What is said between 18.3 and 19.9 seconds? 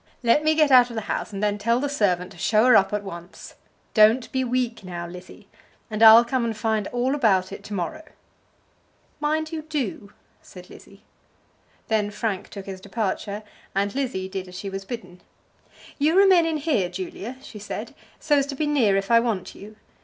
as to be near if I want you.